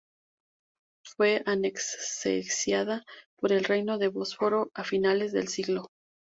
Fue 1.05 1.43
anexionada 1.45 3.03
por 3.39 3.51
el 3.51 3.63
Reino 3.63 3.99
del 3.99 4.09
Bósforo 4.09 4.71
a 4.73 4.83
finales 4.83 5.31
de 5.31 5.45
siglo. 5.45 5.89